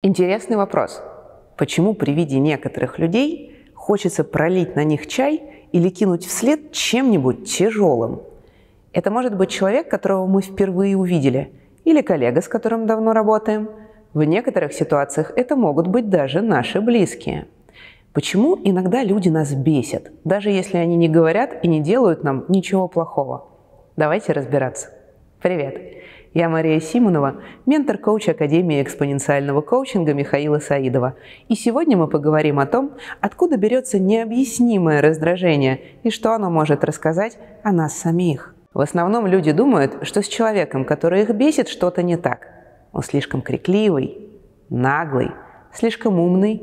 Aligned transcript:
Интересный 0.00 0.56
вопрос. 0.56 1.02
Почему 1.56 1.92
при 1.92 2.12
виде 2.12 2.38
некоторых 2.38 3.00
людей 3.00 3.66
хочется 3.74 4.22
пролить 4.22 4.76
на 4.76 4.84
них 4.84 5.08
чай 5.08 5.66
или 5.72 5.88
кинуть 5.88 6.24
вслед 6.24 6.70
чем-нибудь 6.70 7.50
тяжелым? 7.50 8.22
Это 8.92 9.10
может 9.10 9.36
быть 9.36 9.50
человек, 9.50 9.90
которого 9.90 10.28
мы 10.28 10.40
впервые 10.40 10.96
увидели, 10.96 11.50
или 11.84 12.00
коллега, 12.00 12.40
с 12.42 12.46
которым 12.46 12.86
давно 12.86 13.12
работаем. 13.12 13.70
В 14.14 14.22
некоторых 14.22 14.72
ситуациях 14.72 15.32
это 15.34 15.56
могут 15.56 15.88
быть 15.88 16.08
даже 16.08 16.42
наши 16.42 16.80
близкие. 16.80 17.48
Почему 18.12 18.56
иногда 18.62 19.02
люди 19.02 19.30
нас 19.30 19.52
бесят, 19.52 20.12
даже 20.22 20.50
если 20.50 20.76
они 20.76 20.94
не 20.94 21.08
говорят 21.08 21.64
и 21.64 21.66
не 21.66 21.80
делают 21.80 22.22
нам 22.22 22.44
ничего 22.46 22.86
плохого? 22.86 23.48
Давайте 23.96 24.32
разбираться. 24.32 24.90
Привет! 25.42 25.97
Я 26.34 26.50
Мария 26.50 26.78
Симонова, 26.78 27.36
ментор-коуч 27.64 28.28
Академии 28.28 28.82
экспоненциального 28.82 29.62
коучинга 29.62 30.12
Михаила 30.12 30.58
Саидова. 30.58 31.14
И 31.48 31.54
сегодня 31.54 31.96
мы 31.96 32.06
поговорим 32.06 32.58
о 32.58 32.66
том, 32.66 32.92
откуда 33.20 33.56
берется 33.56 33.98
необъяснимое 33.98 35.00
раздражение 35.00 35.80
и 36.02 36.10
что 36.10 36.34
оно 36.34 36.50
может 36.50 36.84
рассказать 36.84 37.38
о 37.62 37.72
нас 37.72 37.96
самих. 37.96 38.54
В 38.74 38.80
основном 38.80 39.26
люди 39.26 39.52
думают, 39.52 39.96
что 40.02 40.22
с 40.22 40.28
человеком, 40.28 40.84
который 40.84 41.22
их 41.22 41.30
бесит, 41.30 41.68
что-то 41.68 42.02
не 42.02 42.18
так. 42.18 42.46
Он 42.92 43.02
слишком 43.02 43.40
крикливый, 43.40 44.28
наглый, 44.68 45.30
слишком 45.72 46.20
умный, 46.20 46.62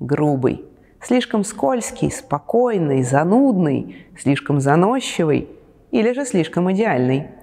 грубый, 0.00 0.64
слишком 1.00 1.44
скользкий, 1.44 2.10
спокойный, 2.10 3.04
занудный, 3.04 4.06
слишком 4.18 4.60
заносчивый 4.60 5.48
или 5.92 6.12
же 6.12 6.24
слишком 6.24 6.72
идеальный– 6.72 7.28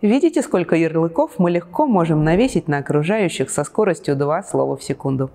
Видите, 0.00 0.42
сколько 0.42 0.76
ярлыков 0.76 1.38
мы 1.38 1.50
легко 1.50 1.86
можем 1.86 2.22
навесить 2.22 2.68
на 2.68 2.78
окружающих 2.78 3.50
со 3.50 3.64
скоростью 3.64 4.14
два 4.14 4.44
слова 4.44 4.76
в 4.76 4.82
секунду. 4.82 5.30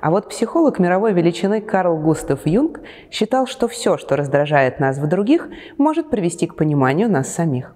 А 0.00 0.10
вот 0.10 0.30
психолог 0.30 0.78
мировой 0.78 1.12
величины 1.12 1.60
Карл 1.60 1.98
Густав 1.98 2.46
Юнг 2.46 2.80
считал, 3.10 3.46
что 3.46 3.68
все, 3.68 3.98
что 3.98 4.16
раздражает 4.16 4.80
нас 4.80 4.96
в 4.96 5.06
других, 5.06 5.48
может 5.76 6.08
привести 6.08 6.46
к 6.46 6.56
пониманию 6.56 7.10
нас 7.10 7.28
самих. 7.28 7.74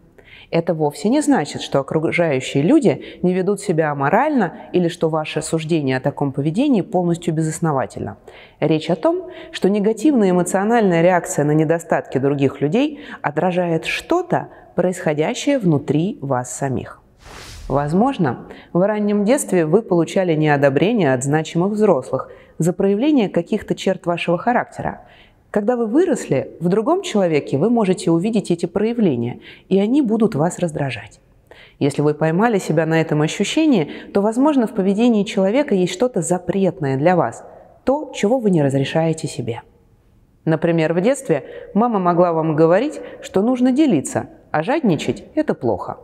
Это 0.50 0.74
вовсе 0.74 1.08
не 1.08 1.20
значит, 1.20 1.62
что 1.62 1.80
окружающие 1.80 2.62
люди 2.62 3.18
не 3.22 3.34
ведут 3.34 3.60
себя 3.60 3.90
аморально 3.90 4.54
или 4.72 4.88
что 4.88 5.08
ваше 5.08 5.42
суждение 5.42 5.96
о 5.96 6.00
таком 6.00 6.32
поведении 6.32 6.82
полностью 6.82 7.34
безосновательно. 7.34 8.18
Речь 8.60 8.90
о 8.90 8.96
том, 8.96 9.30
что 9.52 9.68
негативная 9.68 10.30
эмоциональная 10.30 11.02
реакция 11.02 11.44
на 11.44 11.52
недостатки 11.52 12.18
других 12.18 12.60
людей 12.60 13.00
отражает 13.22 13.84
что-то, 13.84 14.48
происходящее 14.74 15.58
внутри 15.58 16.18
вас 16.20 16.54
самих. 16.54 17.00
Возможно, 17.68 18.46
в 18.72 18.86
раннем 18.86 19.24
детстве 19.24 19.64
вы 19.64 19.80
получали 19.80 20.34
неодобрение 20.34 21.14
от 21.14 21.24
значимых 21.24 21.72
взрослых 21.72 22.30
за 22.58 22.72
проявление 22.72 23.28
каких-то 23.28 23.74
черт 23.74 24.04
вашего 24.04 24.36
характера. 24.36 25.06
Когда 25.54 25.76
вы 25.76 25.86
выросли, 25.86 26.50
в 26.58 26.68
другом 26.68 27.02
человеке 27.02 27.58
вы 27.58 27.70
можете 27.70 28.10
увидеть 28.10 28.50
эти 28.50 28.66
проявления, 28.66 29.38
и 29.68 29.78
они 29.78 30.02
будут 30.02 30.34
вас 30.34 30.58
раздражать. 30.58 31.20
Если 31.78 32.02
вы 32.02 32.12
поймали 32.14 32.58
себя 32.58 32.86
на 32.86 33.00
этом 33.00 33.22
ощущении, 33.22 33.88
то, 34.12 34.20
возможно, 34.20 34.66
в 34.66 34.72
поведении 34.72 35.22
человека 35.22 35.76
есть 35.76 35.92
что-то 35.92 36.22
запретное 36.22 36.96
для 36.96 37.14
вас, 37.14 37.44
то, 37.84 38.10
чего 38.16 38.40
вы 38.40 38.50
не 38.50 38.64
разрешаете 38.64 39.28
себе. 39.28 39.62
Например, 40.44 40.92
в 40.92 41.00
детстве 41.00 41.44
мама 41.72 42.00
могла 42.00 42.32
вам 42.32 42.56
говорить, 42.56 43.00
что 43.22 43.40
нужно 43.40 43.70
делиться, 43.70 44.30
а 44.50 44.64
жадничать– 44.64 45.22
это 45.36 45.54
плохо. 45.54 45.98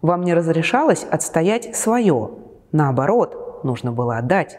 Вам 0.00 0.22
не 0.22 0.32
разрешалось 0.32 1.04
отстоять 1.10 1.76
свое. 1.76 2.30
Наоборот, 2.72 3.64
нужно 3.64 3.92
было 3.92 4.16
отдать. 4.16 4.58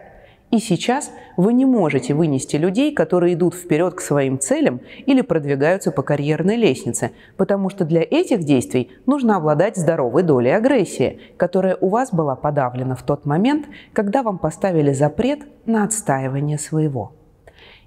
И 0.56 0.60
сейчас 0.60 1.12
вы 1.36 1.52
не 1.52 1.66
можете 1.66 2.14
вынести 2.14 2.56
людей, 2.56 2.94
которые 2.94 3.34
идут 3.34 3.56
вперед 3.56 3.96
к 3.96 4.00
своим 4.00 4.40
целям 4.40 4.80
или 5.06 5.20
продвигаются 5.20 5.92
по 5.92 6.02
карьерной 6.02 6.56
лестнице, 6.56 7.12
потому 7.36 7.70
что 7.70 7.84
для 7.84 8.02
этих 8.02 8.46
действий 8.46 8.90
нужно 9.06 9.36
обладать 9.36 9.76
здоровой 9.76 10.24
долей 10.24 10.52
агрессии, 10.52 11.20
которая 11.36 11.76
у 11.76 11.90
вас 11.90 12.14
была 12.14 12.38
подавлена 12.38 12.96
в 12.96 13.04
тот 13.04 13.26
момент, 13.26 13.66
когда 13.92 14.24
вам 14.24 14.38
поставили 14.38 14.94
запрет 14.94 15.40
на 15.66 15.84
отстаивание 15.84 16.58
своего. 16.58 17.12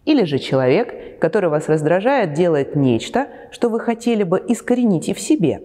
Или 0.05 0.25
же 0.25 0.39
человек, 0.39 1.19
который 1.21 1.49
вас 1.49 1.71
раздражает, 1.71 2.34
делает 2.34 2.77
нечто, 2.77 3.28
что 3.51 3.71
вы 3.71 3.81
хотели 3.81 4.25
бы 4.25 4.45
искоренить 4.47 5.09
и 5.09 5.15
в 5.15 5.21
себе. 5.21 5.62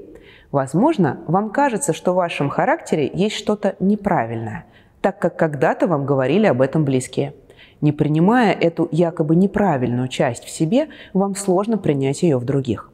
Возможно, 0.53 1.19
вам 1.27 1.49
кажется, 1.49 1.91
что 1.91 2.13
в 2.13 2.15
вашем 2.15 2.47
характере 2.47 3.11
есть 3.13 3.35
что-то 3.35 3.75
неправильное, 3.81 4.67
так 5.03 5.19
как 5.19 5.35
когда-то 5.37 5.85
вам 5.85 6.05
говорили 6.05 6.47
об 6.47 6.61
этом 6.61 6.85
близкие. 6.85 7.33
Не 7.81 7.91
принимая 7.91 8.53
эту 8.53 8.87
якобы 8.89 9.35
неправильную 9.35 10.07
часть 10.07 10.45
в 10.45 10.49
себе, 10.49 10.87
вам 11.13 11.35
сложно 11.35 11.77
принять 11.77 12.23
ее 12.23 12.37
в 12.37 12.45
других. 12.45 12.89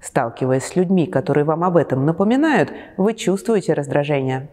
Сталкиваясь 0.00 0.62
с 0.62 0.76
людьми, 0.76 1.06
которые 1.06 1.44
вам 1.44 1.64
об 1.64 1.76
этом 1.76 2.06
напоминают, 2.06 2.72
вы 2.96 3.14
чувствуете 3.14 3.72
раздражение. 3.72 4.48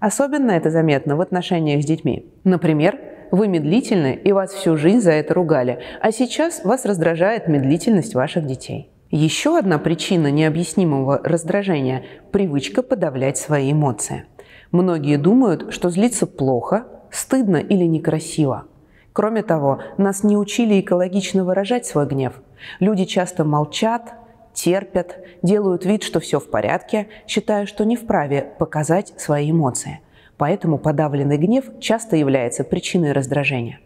Особенно 0.00 0.50
это 0.50 0.68
заметно 0.68 1.16
в 1.16 1.22
отношениях 1.22 1.82
с 1.82 1.86
детьми. 1.86 2.30
Например, 2.44 2.98
вы 3.30 3.48
медлительны, 3.48 4.20
и 4.22 4.32
вас 4.32 4.52
всю 4.52 4.76
жизнь 4.76 5.00
за 5.00 5.12
это 5.12 5.32
ругали, 5.32 5.78
а 6.02 6.12
сейчас 6.12 6.62
вас 6.62 6.84
раздражает 6.84 7.48
медлительность 7.48 8.14
ваших 8.14 8.44
детей. 8.44 8.90
Еще 9.10 9.58
одна 9.58 9.78
причина 9.78 10.30
необъяснимого 10.30 11.20
раздражения– 11.24 12.04
привычка 12.32 12.82
подавлять 12.82 13.38
свои 13.38 13.72
эмоции. 13.72 14.26
Многие 14.72 15.16
думают, 15.16 15.72
что 15.72 15.90
злиться 15.90 16.26
плохо, 16.26 16.86
стыдно 17.10 17.56
или 17.56 17.84
некрасиво. 17.84 18.64
Кроме 19.12 19.42
того, 19.42 19.80
нас 19.98 20.22
не 20.22 20.36
учили 20.36 20.80
экологично 20.80 21.44
выражать 21.44 21.86
свой 21.86 22.06
гнев. 22.06 22.40
Люди 22.78 23.04
часто 23.04 23.44
молчат, 23.44 24.14
терпят, 24.54 25.18
делают 25.42 25.84
вид, 25.84 26.02
что 26.02 26.20
все 26.20 26.38
в 26.38 26.48
порядке, 26.48 27.08
считая, 27.26 27.66
что 27.66 27.84
не 27.84 27.96
вправе 27.96 28.52
показать 28.58 29.12
свои 29.18 29.50
эмоции– 29.50 30.00
Поэтому 30.40 30.78
подавленный 30.78 31.36
гнев 31.36 31.66
часто 31.80 32.16
является 32.16 32.64
причиной 32.64 33.12
раздражения. 33.12 33.78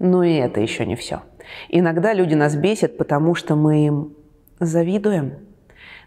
Но 0.00 0.24
и 0.24 0.34
это 0.34 0.60
еще 0.60 0.84
не 0.84 0.96
все. 0.96 1.20
Иногда 1.68 2.12
люди 2.12 2.34
нас 2.34 2.56
бесят, 2.56 2.98
потому 2.98 3.36
что 3.36 3.54
мы 3.54 3.86
им 3.86 4.12
завидуем. 4.58 5.34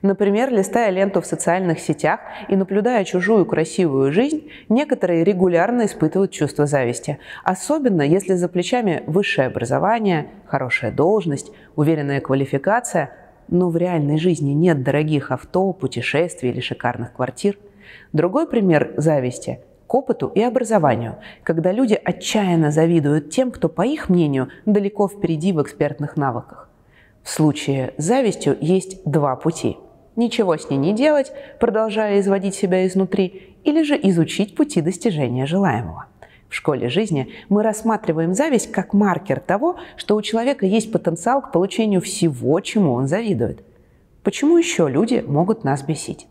Например, 0.01 0.51
листая 0.51 0.90
ленту 0.91 1.22
в 1.22 1.25
социальных 1.25 1.79
сетях 1.79 2.19
и 2.47 2.56
наблюдая 2.56 3.03
чужую 3.06 3.46
красивую 3.46 4.12
жизнь, 4.12 4.50
некоторые 4.69 5.23
регулярно 5.23 5.85
испытывают 5.85 6.31
чувство 6.31 6.66
зависти. 6.66 7.19
Особенно, 7.44 8.01
если 8.01 8.34
за 8.34 8.47
плечами 8.47 9.03
высшее 9.07 9.47
образование, 9.47 10.28
хорошая 10.45 10.91
должность, 10.91 11.51
уверенная 11.75 12.22
квалификация, 12.22 13.12
но 13.47 13.69
в 13.69 13.78
реальной 13.78 14.18
жизни 14.18 14.51
нет 14.51 14.84
дорогих 14.84 15.31
авто, 15.31 15.74
путешествий 15.74 16.50
или 16.50 16.59
шикарных 16.59 17.13
квартир. 17.13 17.57
Другой 18.13 18.47
пример 18.47 18.94
зависти 18.97 19.59
к 19.88 19.94
опыту 19.94 20.31
и 20.34 20.41
образованию, 20.41 21.18
когда 21.44 21.72
люди 21.72 22.00
отчаянно 22.03 22.72
завидуют 22.72 23.29
тем, 23.29 23.51
кто, 23.51 23.69
по 23.69 23.84
их 23.84 24.09
мнению, 24.09 24.50
далеко 24.66 25.07
впереди 25.07 25.53
в 25.53 25.62
экспертных 25.62 26.18
навыках. 26.18 26.69
В 27.25 27.30
случае 27.31 27.96
с 27.97 28.03
завистью 28.03 28.56
есть 28.62 29.03
два 29.03 29.36
пути. 29.36 29.78
Ничего 30.16 30.58
с 30.58 30.69
ней 30.69 30.78
не 30.78 30.94
делать, 30.94 31.31
продолжая 31.59 32.19
изводить 32.19 32.53
себя 32.53 32.86
изнутри, 32.86 33.56
или 33.63 33.81
же 33.81 34.00
изучить 34.03 34.56
пути 34.56 34.80
достижения 34.80 35.47
желаемого. 35.47 36.06
В 36.50 36.53
школе 36.53 36.88
жизни 36.88 37.30
мы 37.50 37.63
рассматриваем 37.63 38.36
зависть 38.36 38.72
как 38.72 38.94
маркер 38.94 39.40
того, 39.40 39.78
что 39.97 40.16
у 40.16 40.22
человека 40.22 40.68
есть 40.68 40.91
потенциал 40.91 41.41
к 41.41 41.52
получению 41.52 42.00
всего, 42.00 42.59
чему 42.59 42.94
он 42.94 43.08
завидует. 43.08 43.66
Почему 44.22 44.56
еще 44.56 44.88
люди 44.88 45.24
могут 45.25 45.63
нас 45.63 45.81
бесить? 45.81 46.28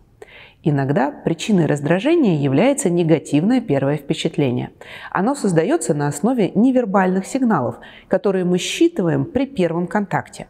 Иногда 0.62 1.10
причиной 1.10 1.66
раздражения 1.66 2.38
является 2.38 2.88
негативное 2.88 3.60
первое 3.60 3.96
впечатление. 3.96 4.70
Оно 5.10 5.34
создается 5.34 5.92
на 5.92 6.06
основе 6.06 6.52
невербальных 6.54 7.26
сигналов, 7.26 7.80
которые 8.06 8.44
мы 8.44 8.58
считываем 8.58 9.24
при 9.24 9.46
первом 9.46 9.88
контакте. 9.88 10.46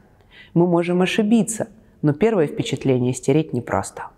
Мы 0.54 0.66
можем 0.66 1.02
ошибиться, 1.02 1.68
но 2.02 2.12
первое 2.12 2.46
впечатление 2.46 3.12
стереть 3.12 3.52
непросто. 3.52 4.08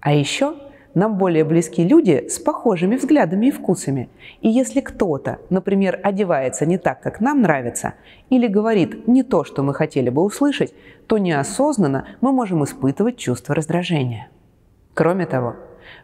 А 0.00 0.12
еще 0.12 0.54
нам 0.94 1.16
более 1.16 1.44
близки 1.44 1.84
люди 1.84 2.28
с 2.28 2.38
похожими 2.38 2.96
взглядами 2.96 3.46
и 3.46 3.50
вкусами. 3.50 4.08
И 4.40 4.48
если 4.48 4.80
кто-то, 4.80 5.38
например, 5.50 6.00
одевается 6.02 6.66
не 6.66 6.78
так, 6.78 7.00
как 7.00 7.20
нам 7.20 7.42
нравится, 7.42 7.94
или 8.30 8.46
говорит 8.46 9.06
не 9.06 9.22
то, 9.22 9.44
что 9.44 9.62
мы 9.62 9.74
хотели 9.74 10.10
бы 10.10 10.22
услышать, 10.22 10.74
то 11.06 11.18
неосознанно 11.18 12.08
мы 12.20 12.32
можем 12.32 12.64
испытывать 12.64 13.16
чувство 13.16 13.54
раздражения. 13.54 14.28
Кроме 14.94 15.26
того, 15.26 15.56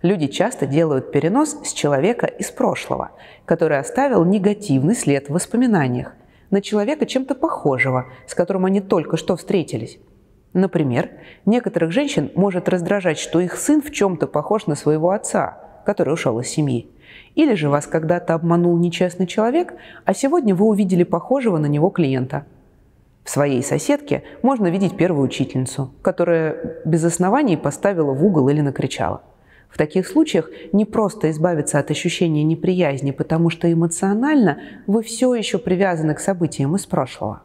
люди 0.02 0.28
часто 0.28 0.66
делают 0.66 1.10
перенос 1.10 1.58
с 1.64 1.72
человека 1.72 2.26
из 2.26 2.50
прошлого, 2.50 3.10
который 3.46 3.78
оставил 3.78 4.25
негативный 4.25 4.94
след 4.94 5.28
в 5.28 5.32
воспоминаниях, 5.32 6.14
на 6.55 6.62
человека 6.62 7.05
чем-то 7.05 7.35
похожего, 7.35 8.06
с 8.29 8.35
которым 8.35 8.65
они 8.65 8.81
только 8.81 9.17
что 9.17 9.35
встретились. 9.35 9.99
Например, 10.53 11.11
некоторых 11.47 11.91
женщин 11.91 12.31
может 12.37 12.69
раздражать, 12.69 13.19
что 13.19 13.41
их 13.41 13.56
сын 13.56 13.83
в 13.83 13.91
чем-то 13.91 14.29
похож 14.29 14.69
на 14.69 14.77
своего 14.77 15.11
отца, 15.11 15.59
который 15.85 16.15
ушел 16.15 16.39
из 16.39 16.47
семьи. 16.47 16.89
Или 17.35 17.55
же 17.55 17.69
вас 17.69 17.89
когда-то 17.89 18.35
обманул 18.35 18.79
нечестный 18.79 19.27
человек, 19.27 19.75
а 20.05 20.15
сегодня 20.15 20.55
вы 20.55 20.67
увидели 20.67 21.03
похожего 21.03 21.59
на 21.59 21.67
него 21.67 21.91
клиента. 21.91 22.47
В 23.25 23.31
своей 23.31 23.65
соседке 23.65 24.23
можно 24.43 24.69
видеть 24.69 24.97
первую 24.97 25.25
учительницу, 25.25 25.91
которая 26.03 26.83
без 26.85 27.03
оснований 27.03 27.56
поставила 27.56 28.12
в 28.12 28.25
угол 28.25 28.49
или 28.49 28.61
накричала. 28.61 29.23
В 29.75 29.76
таких 29.76 30.06
случаях 30.06 30.50
не 30.73 30.85
просто 30.85 31.32
избавиться 31.32 31.81
от 31.81 31.91
ощущения 31.91 32.44
неприязни, 32.44 33.11
потому 33.11 33.50
что 33.50 33.73
эмоционально 33.73 34.59
вы 34.87 35.03
все 35.03 35.35
еще 35.35 35.59
привязаны 35.59 36.15
к 36.15 36.21
событиям 36.21 36.76
из 36.76 36.87
прошлого. 36.87 37.43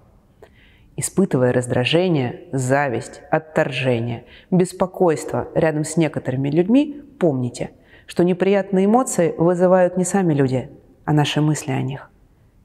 Испытывая 0.95 1.51
раздражение, 1.51 2.41
зависть, 2.51 3.23
отторжение, 3.31 4.25
беспокойство 4.51 5.47
рядом 5.55 5.83
с 5.83 5.97
некоторыми 5.97 6.51
людьми, 6.51 7.01
помните, 7.17 7.71
что 8.05 8.23
неприятные 8.23 8.85
эмоции 8.85 9.33
вызывают 9.35 9.97
не 9.97 10.05
сами 10.05 10.35
люди, 10.35 10.69
а 11.05 11.13
наши 11.13 11.41
мысли 11.41 11.71
о 11.71 11.81
них. 11.81 12.11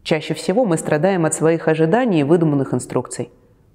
Чаще 0.03 0.35
всего 0.35 0.67
мы 0.67 0.77
страдаем 0.77 1.25
от 1.25 1.33
своих 1.33 1.69
ожиданий 1.69 2.21
и 2.21 2.25
выдуманных 2.25 2.75
инструкций. 2.75 3.31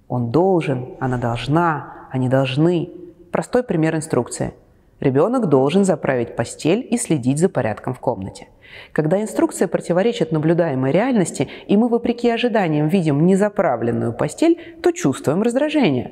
Он 0.08 0.30
должен, 0.30 0.90
она 1.00 1.18
должна, 1.18 2.08
они 2.12 2.30
должны. 2.30 2.92
Простой 3.32 3.64
пример 3.64 3.96
инструкции– 3.96 4.54
Ребенок 5.00 5.48
должен 5.48 5.86
заправить 5.86 6.36
постель 6.36 6.86
и 6.90 6.98
следить 6.98 7.40
за 7.40 7.50
порядком 7.50 7.94
в 7.94 8.00
комнате. 8.00 8.48
Когда 8.92 9.22
инструкция 9.22 9.68
противоречит 9.68 10.32
наблюдаемой 10.32 10.92
реальности, 10.92 11.48
и 11.68 11.78
мы, 11.78 11.88
вопреки 11.88 12.30
ожиданиям, 12.30 12.88
видим 12.88 13.26
незаправленную 13.26 14.14
постель, 14.14 14.60
то 14.82 14.92
чувствуем 14.92 15.42
раздражение. 15.42 16.12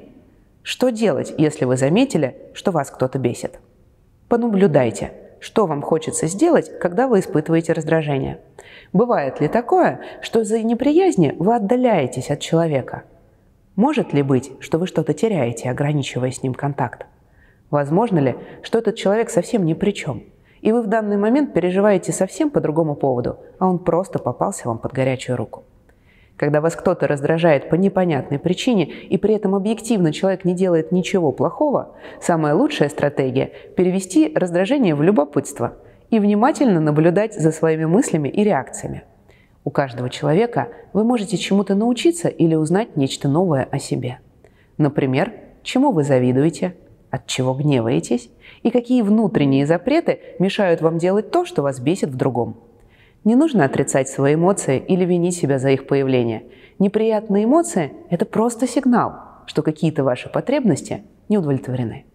Что 0.63 0.89
делать, 0.89 1.33
если 1.37 1.65
вы 1.65 1.77
заметили, 1.77 2.35
что 2.53 2.71
вас 2.71 2.89
кто-то 2.89 3.19
бесит? 3.19 3.59
Понаблюдайте, 4.27 5.11
что 5.39 5.65
вам 5.65 5.81
хочется 5.81 6.27
сделать, 6.27 6.77
когда 6.79 7.07
вы 7.07 7.19
испытываете 7.19 7.73
раздражение. 7.73 8.39
Бывает 8.91 9.39
ли 9.39 9.47
такое, 9.47 10.01
что 10.21 10.41
из-за 10.41 10.59
неприязни 10.59 11.35
вы 11.37 11.55
отдаляетесь 11.55 12.31
от 12.31 12.39
человека? 12.39 13.03
Может 13.75 14.13
ли 14.13 14.23
быть, 14.23 14.51
что 14.59 14.79
вы 14.79 14.87
что-то 14.87 15.13
теряете, 15.13 15.69
ограничивая 15.69 16.31
с 16.31 16.41
ним 16.41 16.53
контакт? 16.53 17.05
Возможно 17.69 18.19
ли, 18.19 18.35
что 18.61 18.79
этот 18.79 18.95
человек 18.95 19.29
совсем 19.29 19.65
ни 19.65 19.73
при 19.73 19.91
чем, 19.91 20.23
и 20.61 20.71
вы 20.71 20.81
в 20.81 20.87
данный 20.87 21.17
момент 21.17 21.53
переживаете 21.53 22.11
совсем 22.13 22.49
по 22.49 22.61
другому 22.61 22.95
поводу, 22.95 23.39
а 23.59 23.67
он 23.67 23.79
просто 23.79 24.19
попался 24.19 24.67
вам 24.67 24.77
под 24.77 24.93
горячую 24.93 25.37
руку? 25.37 25.63
Когда 26.37 26.61
вас 26.61 26.75
кто-то 26.75 27.07
раздражает 27.07 27.67
по 27.67 27.75
непонятной 27.75 28.39
причине, 28.39 28.85
и 28.85 29.17
при 29.17 29.33
этом 29.33 29.55
объективно 29.55 30.13
человек 30.13 30.45
не 30.45 30.53
делает 30.53 30.91
ничего 30.91 31.31
плохого, 31.31 31.95
самая 32.21 32.53
лучшая 32.53 32.89
стратегия– 32.89 33.51
перевести 33.75 34.31
раздражение 34.35 34.93
в 34.93 35.01
любопытство 35.01 35.73
и 36.09 36.19
внимательно 36.19 36.79
наблюдать 36.79 37.33
за 37.33 37.51
своими 37.51 37.85
мыслями 37.85 38.29
и 38.29 38.43
реакциями. 38.43 39.03
У 39.63 39.71
каждого 39.71 40.09
человека 40.09 40.69
вы 40.93 41.03
можете 41.03 41.37
чему-то 41.37 41.75
научиться 41.75 42.29
или 42.29 42.55
узнать 42.55 42.95
нечто 42.95 43.27
новое 43.27 43.67
о 43.71 43.79
себе. 43.79 44.19
Например, 44.77 45.33
чему 45.63 45.91
вы 45.91 46.03
завидуете– 46.03 46.75
от 47.17 47.27
чего 47.27 47.53
гневаетесь 47.53 48.29
и 48.63 48.71
какие 48.71 49.01
внутренние 49.01 49.65
запреты 49.65 50.19
мешают 50.39 50.81
вам 50.81 50.97
делать 50.97 51.31
то, 51.31 51.45
что 51.45 51.61
вас 51.61 51.79
бесит 51.79 52.09
в 52.09 52.15
другом. 52.15 52.57
Не 53.23 53.35
нужно 53.35 53.65
отрицать 53.65 54.07
свои 54.07 54.35
эмоции 54.35 54.77
или 54.77 55.03
винить 55.03 55.35
себя 55.35 55.59
за 55.59 55.71
их 55.71 55.87
появление. 55.87 56.43
Неприятные 56.79 57.45
эмоции– 57.45 57.91
это 58.09 58.25
просто 58.25 58.67
сигнал, 58.67 59.15
что 59.47 59.63
какие-то 59.63 60.03
ваши 60.03 60.29
потребности 60.29 61.03
не 61.27 61.37
удовлетворены. 61.37 62.05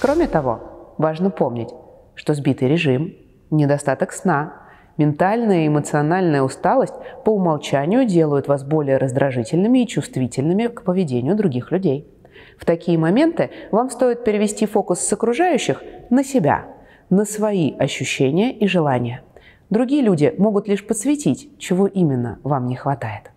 Кроме 0.00 0.26
того, 0.26 0.94
важно 0.98 1.30
помнить, 1.30 1.70
что 2.14 2.34
сбитый 2.34 2.68
режим, 2.68 3.14
недостаток 3.50 4.12
сна, 4.12 4.54
ментальная 4.96 5.64
и 5.64 5.68
эмоциональная 5.68 6.42
усталость 6.42 6.94
по 7.24 7.30
умолчанию 7.30 8.04
делают 8.04 8.48
вас 8.48 8.64
более 8.64 8.96
раздражительными 8.96 9.80
и 9.80 9.86
чувствительными 9.86 10.66
к 10.66 10.82
поведению 10.82 11.36
других 11.36 11.70
людей– 11.70 12.10
в 12.58 12.64
такие 12.64 12.98
моменты 12.98 13.50
вам 13.70 13.90
стоит 13.90 14.24
перевести 14.24 14.66
фокус 14.66 15.00
с 15.00 15.12
окружающих 15.12 15.82
на 16.10 16.24
себя, 16.24 16.66
на 17.10 17.24
свои 17.24 17.76
ощущения 17.78 18.52
и 18.52 18.66
желания. 18.66 19.22
Другие 19.70 20.02
люди 20.02 20.34
могут 20.38 20.68
лишь 20.68 20.86
подсветить, 20.86 21.50
чего 21.58 21.86
именно 21.86 22.38
вам 22.42 22.66
не 22.66 22.76
хватает. 22.76 23.30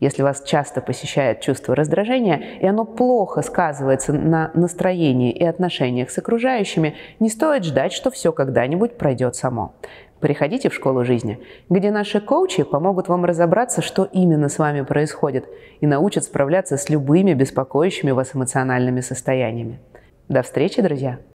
Если 0.00 0.22
вас 0.22 0.42
часто 0.42 0.80
посещает 0.80 1.40
чувство 1.42 1.76
раздражения, 1.76 2.58
и 2.60 2.66
оно 2.66 2.84
плохо 2.84 3.40
сказывается 3.40 4.12
на 4.12 4.50
настроении 4.54 5.30
и 5.30 5.44
отношениях 5.44 6.10
с 6.10 6.18
окружающими, 6.18 6.96
не 7.20 7.28
стоит 7.28 7.62
ждать, 7.62 7.92
что 7.92 8.10
все 8.10 8.32
когда-нибудь 8.32 8.98
пройдет 8.98 9.36
само. 9.36 9.74
Приходите 10.22 10.68
в 10.68 10.74
школу 10.74 11.04
жизни, 11.04 11.40
где 11.68 11.90
наши 11.90 12.20
коучи 12.20 12.62
помогут 12.62 13.08
вам 13.08 13.24
разобраться, 13.24 13.82
что 13.82 14.04
именно 14.04 14.48
с 14.48 14.56
вами 14.56 14.82
происходит, 14.82 15.46
и 15.80 15.86
научат 15.86 16.22
справляться 16.22 16.76
с 16.76 16.88
любыми 16.88 17.34
беспокоящими 17.34 18.12
вас 18.12 18.36
эмоциональными 18.36 19.00
состояниями. 19.00 19.80
До 20.28 20.42
встречи, 20.42 20.80
друзья! 20.80 21.18